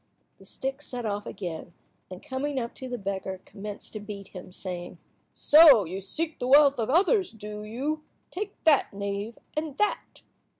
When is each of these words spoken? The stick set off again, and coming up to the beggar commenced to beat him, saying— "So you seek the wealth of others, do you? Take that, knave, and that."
The 0.39 0.45
stick 0.45 0.81
set 0.81 1.05
off 1.05 1.27
again, 1.27 1.73
and 2.09 2.23
coming 2.23 2.59
up 2.59 2.73
to 2.73 2.89
the 2.89 2.97
beggar 2.97 3.39
commenced 3.45 3.93
to 3.93 3.99
beat 3.99 4.29
him, 4.29 4.51
saying— 4.51 4.97
"So 5.35 5.85
you 5.85 6.01
seek 6.01 6.39
the 6.39 6.47
wealth 6.47 6.79
of 6.79 6.89
others, 6.89 7.31
do 7.31 7.63
you? 7.63 8.03
Take 8.31 8.55
that, 8.63 8.91
knave, 8.95 9.37
and 9.55 9.77
that." 9.77 10.21